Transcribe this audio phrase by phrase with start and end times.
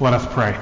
[0.00, 0.58] Let us pray.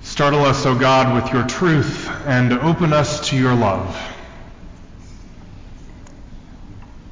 [0.00, 3.94] Startle us, O God, with your truth and open us to your love.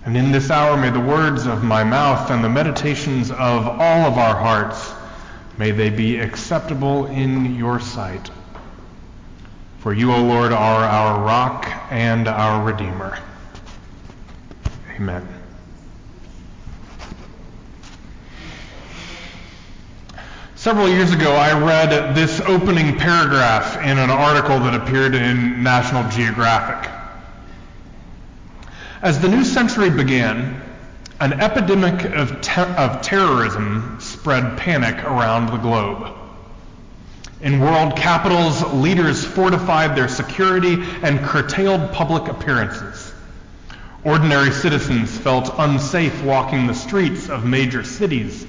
[0.06, 4.06] And in this hour may the words of my mouth and the meditations of all
[4.06, 4.92] of our hearts,
[5.58, 8.30] may they be acceptable in your sight.
[9.80, 13.18] For you, O Lord, are our rock and our Redeemer.
[14.96, 15.39] Amen.
[20.60, 26.06] Several years ago, I read this opening paragraph in an article that appeared in National
[26.10, 26.90] Geographic.
[29.00, 30.60] As the new century began,
[31.18, 36.14] an epidemic of, of terrorism spread panic around the globe.
[37.40, 43.14] In world capitals, leaders fortified their security and curtailed public appearances.
[44.04, 48.46] Ordinary citizens felt unsafe walking the streets of major cities,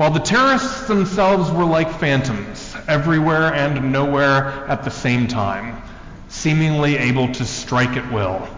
[0.00, 5.82] while the terrorists themselves were like phantoms, everywhere and nowhere at the same time,
[6.28, 8.48] seemingly able to strike at will.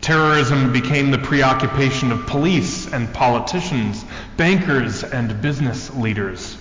[0.00, 4.06] Terrorism became the preoccupation of police and politicians,
[4.38, 6.56] bankers and business leaders.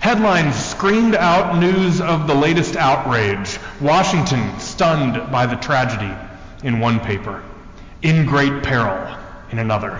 [0.00, 3.58] Headlines screamed out news of the latest outrage.
[3.80, 6.14] Washington stunned by the tragedy
[6.62, 7.42] in one paper,
[8.02, 9.16] in great peril
[9.50, 9.98] in another.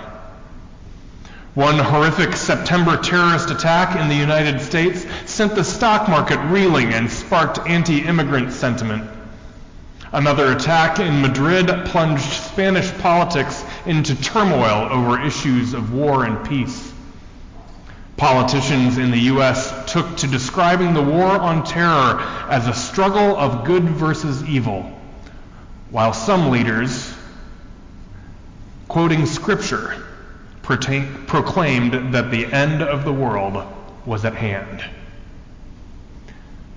[1.54, 7.08] One horrific September terrorist attack in the United States sent the stock market reeling and
[7.08, 9.08] sparked anti-immigrant sentiment.
[10.10, 16.92] Another attack in Madrid plunged Spanish politics into turmoil over issues of war and peace.
[18.16, 19.92] Politicians in the U.S.
[19.92, 24.90] took to describing the war on terror as a struggle of good versus evil,
[25.90, 27.14] while some leaders,
[28.88, 30.02] quoting scripture,
[30.64, 33.62] proclaimed that the end of the world
[34.06, 34.84] was at hand.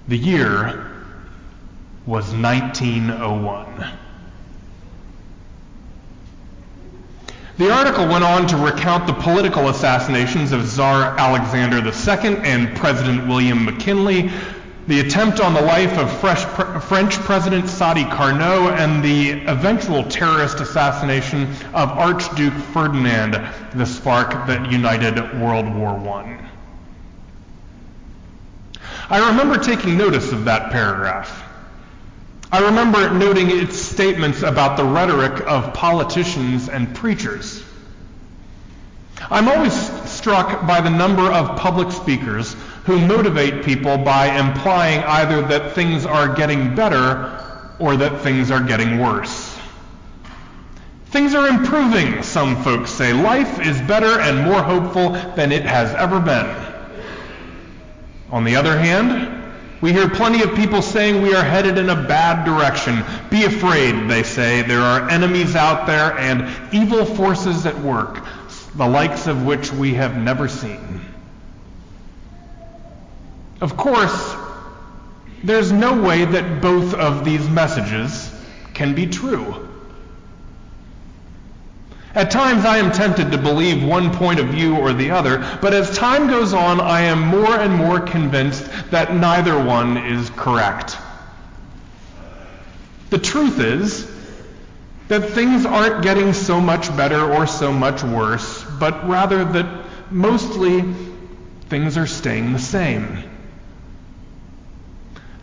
[0.08, 0.92] The year
[2.06, 3.94] was 1901.
[7.58, 13.28] The article went on to recount the political assassinations of Tsar Alexander II and President
[13.28, 14.30] William McKinley,
[14.88, 16.10] the attempt on the life of
[16.86, 21.44] French President Sadi Carnot, and the eventual terrorist assassination
[21.74, 23.34] of Archduke Ferdinand,
[23.76, 26.50] the spark that united World War I.
[29.10, 31.44] I remember taking notice of that paragraph.
[32.50, 37.62] I remember noting its statements about the rhetoric of politicians and preachers.
[39.30, 39.74] I'm always
[40.10, 42.56] struck by the number of public speakers
[42.88, 48.64] who motivate people by implying either that things are getting better or that things are
[48.64, 49.60] getting worse.
[51.08, 53.12] Things are improving, some folks say.
[53.12, 56.48] Life is better and more hopeful than it has ever been.
[58.32, 59.34] On the other hand,
[59.82, 63.04] we hear plenty of people saying we are headed in a bad direction.
[63.30, 64.62] Be afraid, they say.
[64.62, 68.24] There are enemies out there and evil forces at work,
[68.76, 71.07] the likes of which we have never seen.
[73.60, 74.36] Of course,
[75.44, 78.32] there's no way that both of these messages
[78.74, 79.68] can be true.
[82.14, 85.74] At times I am tempted to believe one point of view or the other, but
[85.74, 90.98] as time goes on, I am more and more convinced that neither one is correct.
[93.10, 94.12] The truth is
[95.10, 100.84] that things aren't getting so much better or so much worse, but rather that mostly
[101.70, 103.27] things are staying the same.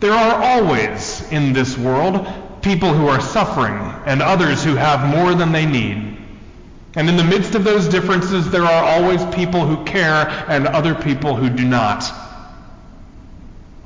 [0.05, 2.27] There are always in this world
[2.61, 3.73] people who are suffering
[4.05, 6.15] and others who have more than they need.
[6.95, 10.93] And in the midst of those differences, there are always people who care and other
[10.93, 12.03] people who do not.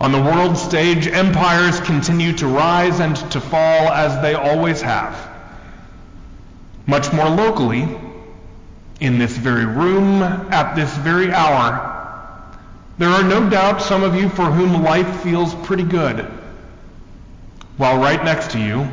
[0.02, 5.16] On the world stage, empires continue to rise and to fall as they always have.
[6.85, 7.88] Much more locally,
[8.99, 10.22] in this very room,
[10.52, 11.89] at this very hour,
[12.99, 16.19] there are no doubt some of you for whom life feels pretty good.
[17.78, 18.90] While right next to you,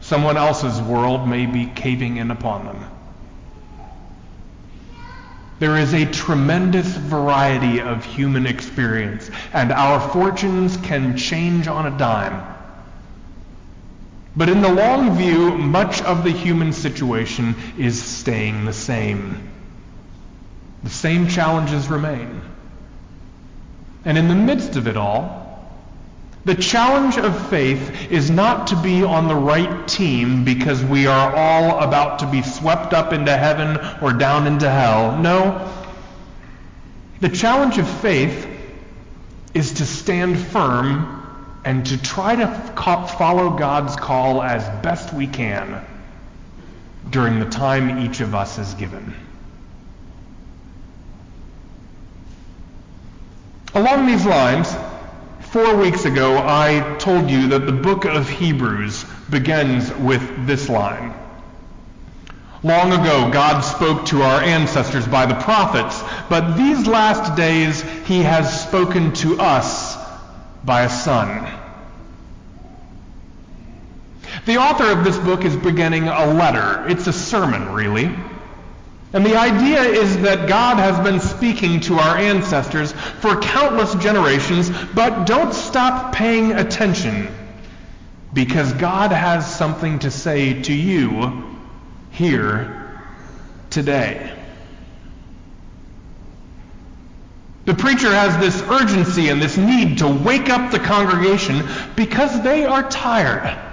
[0.00, 2.90] someone else's world may be caving in upon them.
[5.58, 11.98] There is a tremendous variety of human experience, and our fortunes can change on a
[11.98, 12.42] dime.
[14.34, 19.50] But in the long view, much of the human situation is staying the same.
[20.82, 22.40] The same challenges remain.
[24.08, 25.68] And in the midst of it all,
[26.46, 31.36] the challenge of faith is not to be on the right team because we are
[31.36, 35.18] all about to be swept up into heaven or down into hell.
[35.18, 35.70] No.
[37.20, 38.48] The challenge of faith
[39.52, 42.46] is to stand firm and to try to
[43.18, 45.84] follow God's call as best we can
[47.10, 49.27] during the time each of us is given.
[53.78, 54.74] Along these lines,
[55.38, 61.14] four weeks ago I told you that the book of Hebrews begins with this line.
[62.64, 68.24] Long ago, God spoke to our ancestors by the prophets, but these last days he
[68.24, 69.96] has spoken to us
[70.64, 71.48] by a son.
[74.44, 76.88] The author of this book is beginning a letter.
[76.88, 78.12] It's a sermon, really.
[79.12, 84.70] And the idea is that God has been speaking to our ancestors for countless generations,
[84.94, 87.28] but don't stop paying attention
[88.34, 91.42] because God has something to say to you
[92.10, 93.00] here
[93.70, 94.34] today.
[97.64, 101.66] The preacher has this urgency and this need to wake up the congregation
[101.96, 103.67] because they are tired.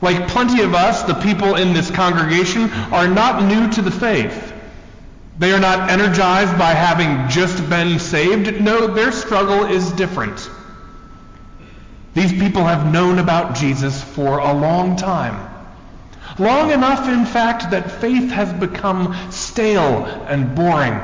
[0.00, 4.52] Like plenty of us, the people in this congregation are not new to the faith.
[5.38, 8.60] They are not energized by having just been saved.
[8.60, 10.50] No, their struggle is different.
[12.14, 15.48] These people have known about Jesus for a long time.
[16.38, 21.00] Long enough, in fact, that faith has become stale and boring.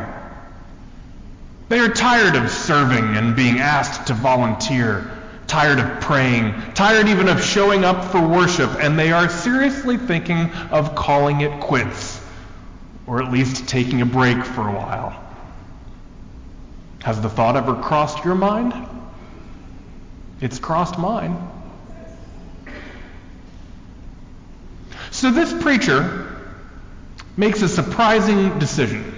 [1.68, 5.10] They are tired of serving and being asked to volunteer
[5.54, 10.50] tired of praying, tired even of showing up for worship, and they are seriously thinking
[10.72, 12.20] of calling it quits,
[13.06, 15.16] or at least taking a break for a while.
[17.04, 18.74] Has the thought ever crossed your mind?
[20.40, 21.38] It's crossed mine.
[25.12, 26.36] So this preacher
[27.36, 29.13] makes a surprising decision.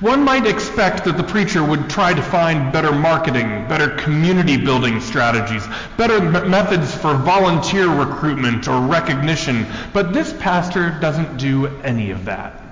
[0.00, 5.00] One might expect that the preacher would try to find better marketing, better community building
[5.00, 5.66] strategies,
[5.96, 12.62] better methods for volunteer recruitment or recognition, but this pastor doesn't do any of that.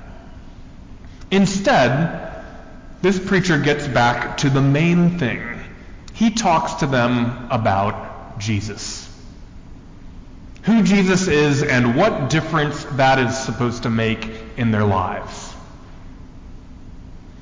[1.32, 2.44] Instead,
[3.02, 5.42] this preacher gets back to the main thing.
[6.12, 9.02] He talks to them about Jesus.
[10.62, 15.45] Who Jesus is and what difference that is supposed to make in their lives.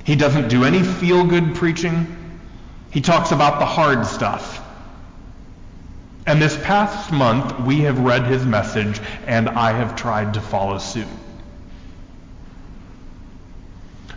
[0.05, 2.17] He doesn't do any feel good preaching.
[2.91, 4.61] He talks about the hard stuff.
[6.27, 10.79] And this past month, we have read his message, and I have tried to follow
[10.79, 11.06] suit.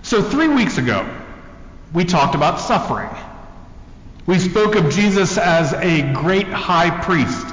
[0.03, 1.05] So, three weeks ago,
[1.93, 3.09] we talked about suffering.
[4.25, 7.45] We spoke of Jesus as a great high priest.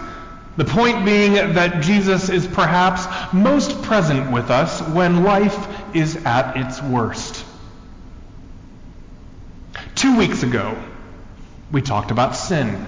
[0.56, 6.56] The point being that Jesus is perhaps most present with us when life is at
[6.56, 7.44] its worst.
[10.04, 10.76] Two weeks ago,
[11.72, 12.86] we talked about sin.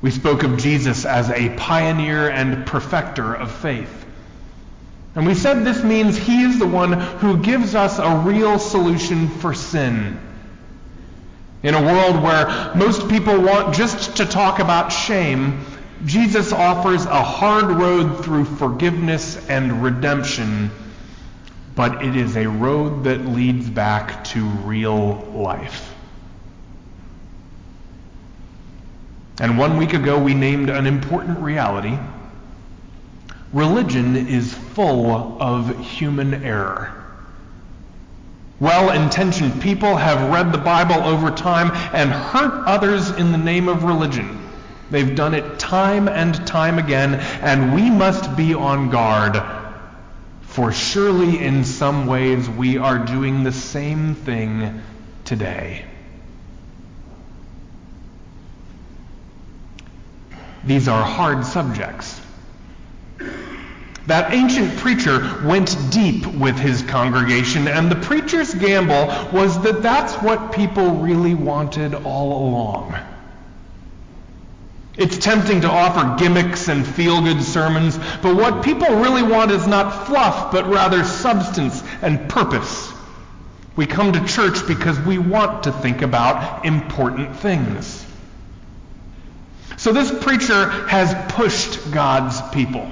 [0.00, 4.06] We spoke of Jesus as a pioneer and perfecter of faith.
[5.14, 9.28] And we said this means he is the one who gives us a real solution
[9.28, 10.18] for sin.
[11.62, 15.62] In a world where most people want just to talk about shame,
[16.06, 20.70] Jesus offers a hard road through forgiveness and redemption,
[21.74, 25.96] but it is a road that leads back to real life.
[29.40, 31.96] And one week ago, we named an important reality.
[33.52, 36.92] Religion is full of human error.
[38.60, 43.68] Well intentioned people have read the Bible over time and hurt others in the name
[43.68, 44.48] of religion.
[44.90, 49.40] They've done it time and time again, and we must be on guard.
[50.42, 54.82] For surely in some ways we are doing the same thing
[55.24, 55.84] today.
[60.68, 62.20] These are hard subjects.
[64.04, 70.12] That ancient preacher went deep with his congregation, and the preacher's gamble was that that's
[70.16, 72.94] what people really wanted all along.
[74.98, 79.66] It's tempting to offer gimmicks and feel good sermons, but what people really want is
[79.66, 82.92] not fluff, but rather substance and purpose.
[83.74, 88.04] We come to church because we want to think about important things.
[89.78, 92.90] So this preacher has pushed God's people.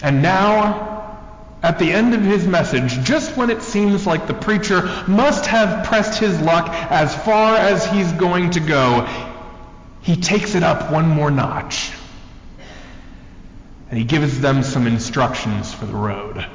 [0.00, 1.18] And now,
[1.60, 5.84] at the end of his message, just when it seems like the preacher must have
[5.86, 9.08] pressed his luck as far as he's going to go,
[10.02, 11.90] he takes it up one more notch.
[13.90, 16.46] And he gives them some instructions for the road.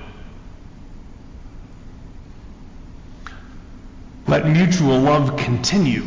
[4.25, 6.05] Let mutual love continue,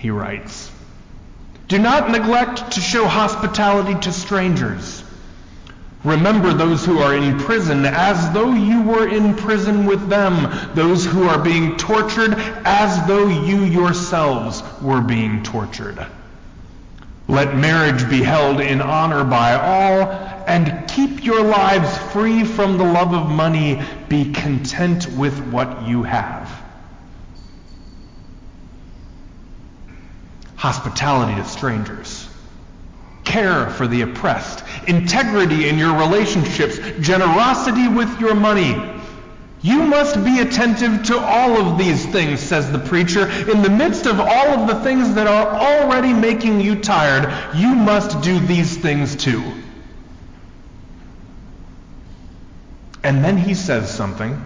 [0.00, 0.72] he writes.
[1.68, 5.04] Do not neglect to show hospitality to strangers.
[6.04, 11.04] Remember those who are in prison as though you were in prison with them, those
[11.04, 16.06] who are being tortured as though you yourselves were being tortured.
[17.28, 20.10] Let marriage be held in honor by all,
[20.48, 23.82] and keep your lives free from the love of money.
[24.08, 26.39] Be content with what you have.
[30.60, 32.28] Hospitality to strangers
[33.24, 38.76] care for the oppressed, integrity in your relationships, generosity with your money.
[39.62, 43.28] You must be attentive to all of these things, says the preacher.
[43.50, 47.74] In the midst of all of the things that are already making you tired, you
[47.74, 49.42] must do these things too.
[53.04, 54.42] And then he says something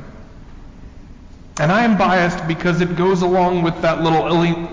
[1.58, 4.24] and I am biased because it goes along with that little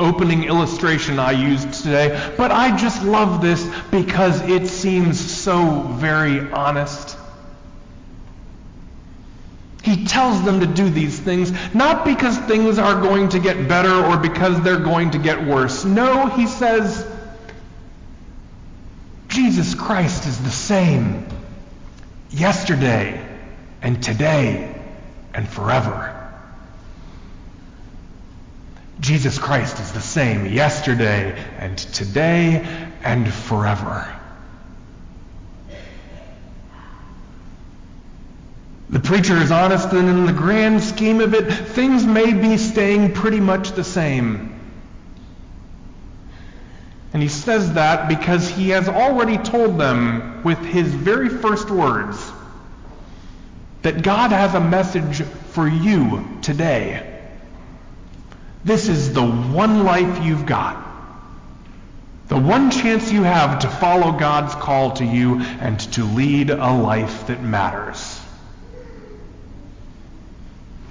[0.02, 6.52] opening illustration I used today, but I just love this because it seems so very
[6.52, 7.18] honest.
[9.84, 13.94] He tells them to do these things not because things are going to get better
[13.94, 15.86] or because they're going to get worse.
[15.86, 17.08] No, he says,
[19.28, 21.28] Jesus Christ is the same
[22.32, 23.24] yesterday
[23.82, 24.76] and today
[25.34, 26.11] and forever.
[29.02, 32.64] Jesus Christ is the same yesterday and today
[33.04, 34.16] and forever.
[38.92, 43.14] The preacher is honest, and in the grand scheme of it, things may be staying
[43.14, 44.60] pretty much the same.
[47.14, 52.32] And he says that because he has already told them with his very first words
[53.82, 57.21] that God has a message for you today.
[58.64, 60.88] This is the one life you've got.
[62.28, 66.72] The one chance you have to follow God's call to you and to lead a
[66.72, 68.22] life that matters.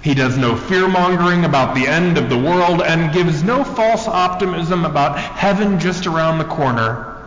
[0.03, 4.07] He does no fear mongering about the end of the world and gives no false
[4.07, 7.23] optimism about heaven just around the corner,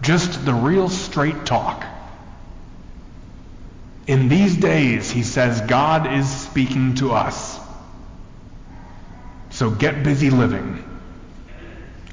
[0.00, 1.84] just the real straight talk.
[4.06, 7.55] In these days, he says, God is speaking to us.
[9.56, 10.84] So get busy living.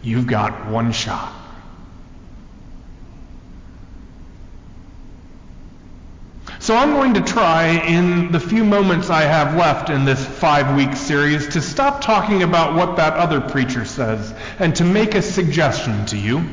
[0.02, 1.34] You've got one shot.
[6.60, 10.78] So I'm going to try, in the few moments I have left in this five
[10.78, 15.22] week series, to stop talking about what that other preacher says and to make a
[15.22, 16.46] suggestion to you.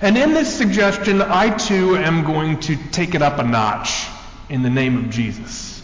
[0.00, 4.08] And in this suggestion, I too am going to take it up a notch
[4.48, 5.83] in the name of Jesus.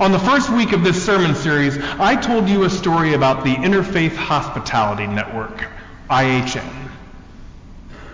[0.00, 3.56] On the first week of this sermon series, I told you a story about the
[3.56, 5.66] Interfaith Hospitality Network,
[6.08, 6.88] IHN.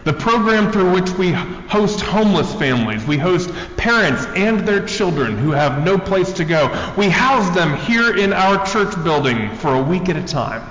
[0.05, 3.05] The program through which we host homeless families.
[3.05, 6.69] We host parents and their children who have no place to go.
[6.97, 10.63] We house them here in our church building for a week at a time.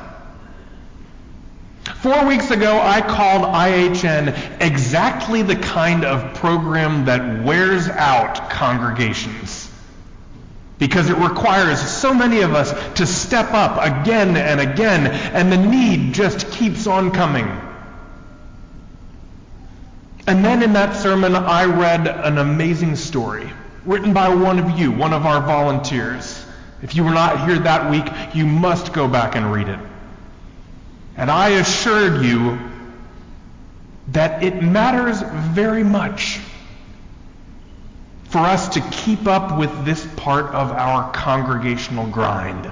[1.98, 9.53] Four weeks ago, I called IHN exactly the kind of program that wears out congregations
[10.80, 15.58] because it requires so many of us to step up again and again, and the
[15.58, 17.48] need just keeps on coming.
[20.26, 23.50] And then in that sermon, I read an amazing story
[23.86, 26.46] written by one of you, one of our volunteers.
[26.82, 29.80] If you were not here that week, you must go back and read it.
[31.18, 32.58] And I assured you
[34.10, 35.22] that it matters
[35.54, 36.40] very much
[38.34, 42.68] for us to keep up with this part of our congregational grind.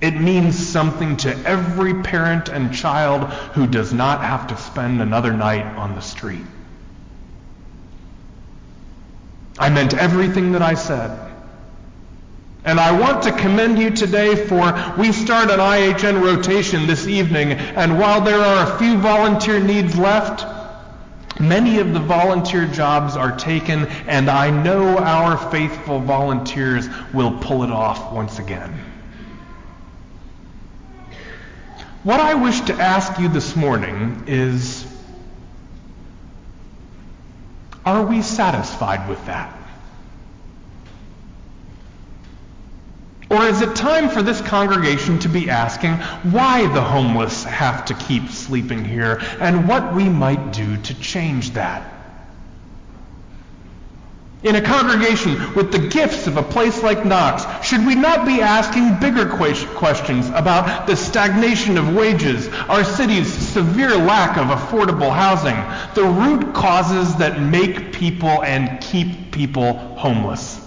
[0.00, 5.32] It means something to every parent and child who does not have to spend another
[5.32, 6.44] night on the street.
[9.56, 11.30] I meant everything that I said.
[12.64, 17.52] And I want to commend you today for we start an IHN rotation this evening,
[17.52, 20.59] and while there are a few volunteer needs left,
[21.38, 27.62] Many of the volunteer jobs are taken, and I know our faithful volunteers will pull
[27.62, 28.78] it off once again.
[32.02, 34.86] What I wish to ask you this morning is
[37.84, 39.59] Are we satisfied with that?
[43.30, 45.92] Or is it time for this congregation to be asking
[46.32, 51.50] why the homeless have to keep sleeping here and what we might do to change
[51.52, 51.94] that?
[54.42, 58.40] In a congregation with the gifts of a place like Knox, should we not be
[58.40, 65.56] asking bigger questions about the stagnation of wages, our city's severe lack of affordable housing,
[65.94, 70.59] the root causes that make people and keep people homeless?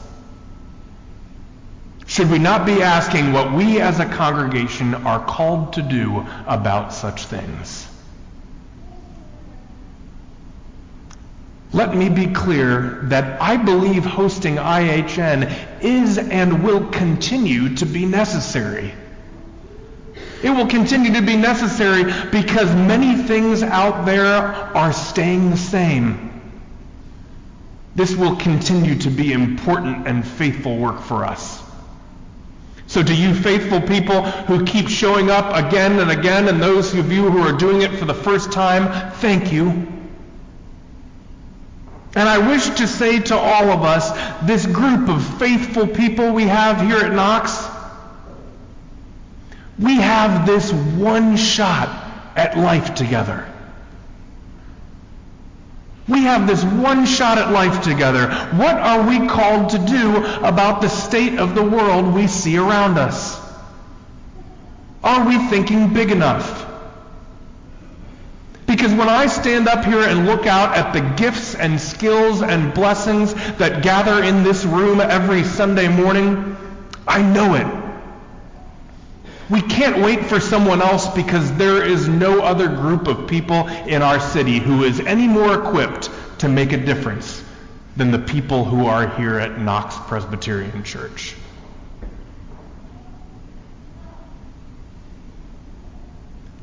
[2.14, 6.94] Should we not be asking what we as a congregation are called to do about
[6.94, 7.88] such things?
[11.72, 18.06] Let me be clear that I believe hosting IHN is and will continue to be
[18.06, 18.94] necessary.
[20.44, 24.38] It will continue to be necessary because many things out there
[24.78, 26.44] are staying the same.
[27.96, 31.63] This will continue to be important and faithful work for us.
[32.94, 37.12] So to you faithful people who keep showing up again and again, and those of
[37.12, 39.70] you who are doing it for the first time, thank you.
[42.16, 44.12] And I wish to say to all of us,
[44.46, 47.66] this group of faithful people we have here at Knox,
[49.80, 51.90] we have this one shot
[52.36, 53.52] at life together.
[56.08, 58.30] We have this one shot at life together.
[58.56, 62.98] What are we called to do about the state of the world we see around
[62.98, 63.40] us?
[65.04, 66.70] Are we thinking big enough?
[68.66, 72.74] Because when I stand up here and look out at the gifts and skills and
[72.74, 76.58] blessings that gather in this room every Sunday morning,
[77.08, 77.83] I know it.
[79.50, 84.02] We can't wait for someone else because there is no other group of people in
[84.02, 86.10] our city who is any more equipped
[86.40, 87.44] to make a difference
[87.98, 91.36] than the people who are here at Knox Presbyterian Church.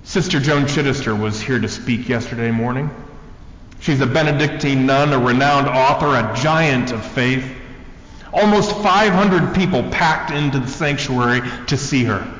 [0.02, 2.90] Sister Joan Chittister was here to speak yesterday morning.
[3.78, 7.44] She's a Benedictine nun, a renowned author, a giant of faith.
[8.32, 12.39] Almost 500 people packed into the sanctuary to see her.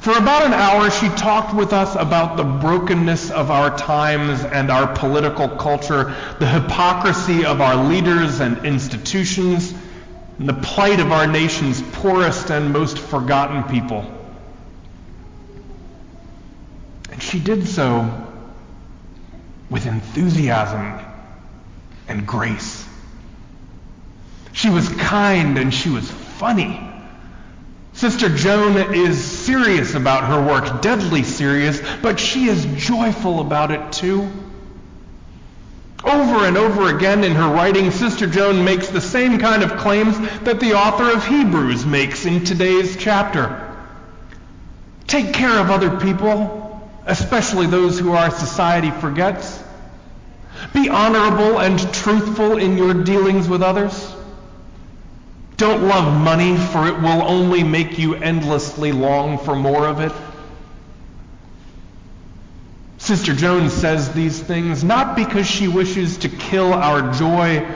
[0.00, 4.70] For about an hour, she talked with us about the brokenness of our times and
[4.70, 9.74] our political culture, the hypocrisy of our leaders and institutions,
[10.38, 14.04] and the plight of our nation's poorest and most forgotten people.
[17.10, 18.08] And she did so
[19.68, 21.00] with enthusiasm
[22.06, 22.88] and grace.
[24.52, 26.87] She was kind and she was funny.
[27.98, 33.92] Sister Joan is serious about her work, deadly serious, but she is joyful about it
[33.92, 34.30] too.
[36.04, 40.16] Over and over again in her writing, Sister Joan makes the same kind of claims
[40.40, 43.64] that the author of Hebrews makes in today's chapter.
[45.06, 46.58] Take care of other people
[47.08, 49.64] especially those who our society forgets.
[50.74, 54.14] Be honorable and truthful in your dealings with others.
[55.58, 60.12] Don't love money, for it will only make you endlessly long for more of it.
[62.96, 67.66] Sister Joan says these things not because she wishes to kill our joy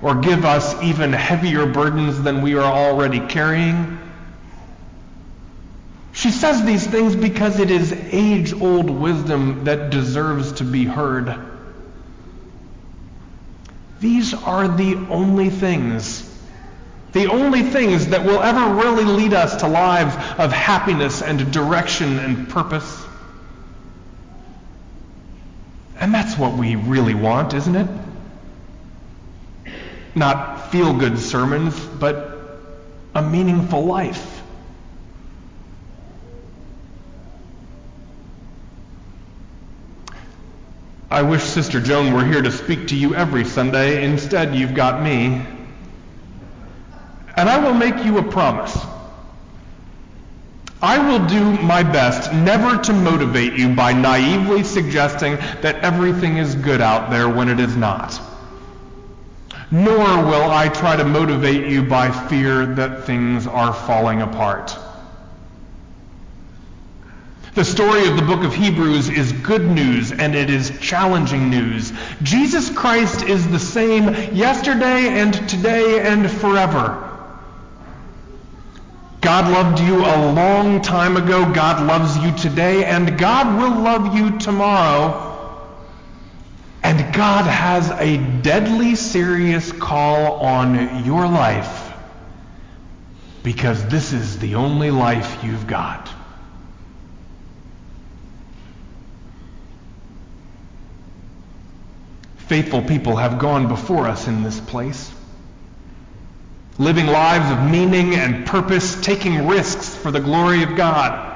[0.00, 3.98] or give us even heavier burdens than we are already carrying
[6.12, 11.34] she says these things because it is age old wisdom that deserves to be heard.
[14.00, 16.22] These are the only things,
[17.12, 22.18] the only things that will ever really lead us to lives of happiness and direction
[22.18, 23.04] and purpose.
[25.98, 27.88] And that's what we really want, isn't it?
[30.14, 32.38] Not feel good sermons, but
[33.14, 34.42] a meaningful life.
[41.10, 44.04] I wish Sister Joan were here to speak to you every Sunday.
[44.04, 45.44] Instead, you've got me.
[47.40, 48.76] And I will make you a promise.
[50.82, 56.54] I will do my best never to motivate you by naively suggesting that everything is
[56.54, 58.20] good out there when it is not.
[59.70, 64.76] Nor will I try to motivate you by fear that things are falling apart.
[67.54, 71.90] The story of the book of Hebrews is good news and it is challenging news.
[72.22, 77.06] Jesus Christ is the same yesterday and today and forever.
[79.30, 81.52] God loved you a long time ago.
[81.52, 85.70] God loves you today and God will love you tomorrow.
[86.82, 91.92] And God has a deadly serious call on your life
[93.44, 96.10] because this is the only life you've got.
[102.48, 105.14] Faithful people have gone before us in this place,
[106.78, 111.26] living lives of meaning and purpose, taking risks for the glory of God.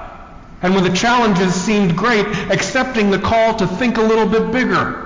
[0.62, 5.04] And when the challenges seemed great, accepting the call to think a little bit bigger.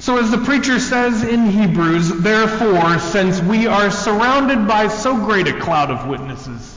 [0.00, 5.46] So, as the preacher says in Hebrews, therefore, since we are surrounded by so great
[5.46, 6.76] a cloud of witnesses,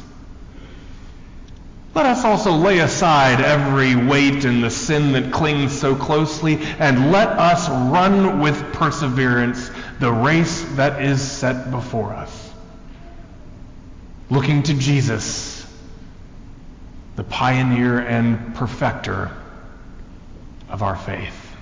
[1.95, 7.12] let us also lay aside every weight and the sin that clings so closely, and
[7.12, 9.70] let us run with perseverance
[10.01, 12.51] the race that is set before us.
[14.31, 15.63] Looking to Jesus,
[17.15, 19.29] the pioneer and perfecter
[20.69, 21.55] of our faith.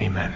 [0.00, 0.32] Amen.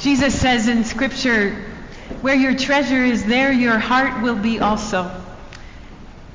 [0.00, 1.54] Jesus says in Scripture,
[2.22, 5.10] where your treasure is, there your heart will be also.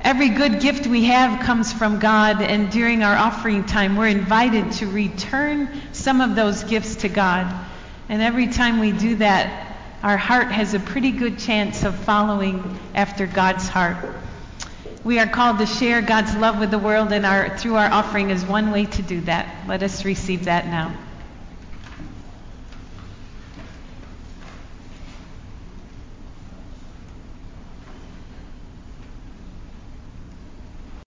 [0.00, 4.72] Every good gift we have comes from God, and during our offering time, we're invited
[4.72, 7.52] to return some of those gifts to God.
[8.08, 12.78] And every time we do that, our heart has a pretty good chance of following
[12.94, 13.96] after God's heart.
[15.08, 18.28] We are called to share God's love with the world, and our, through our offering
[18.28, 19.66] is one way to do that.
[19.66, 20.94] Let us receive that now.